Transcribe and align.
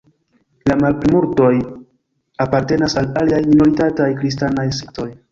La 0.69 0.75
malplimultoj 0.83 1.49
apartenas 2.45 2.95
al 3.01 3.09
aliaj 3.23 3.41
minoritataj 3.51 4.07
kristanaj 4.23 4.65
sektoj. 4.79 5.07